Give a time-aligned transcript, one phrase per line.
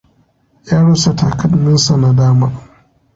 [0.67, 2.47] Ya rasa takalminsa na dama.